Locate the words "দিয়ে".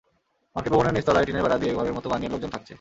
1.57-1.75